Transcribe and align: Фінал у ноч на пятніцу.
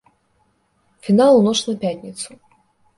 Фінал 1.03 1.33
у 1.43 1.47
ноч 1.51 1.59
на 1.71 1.75
пятніцу. 1.87 2.29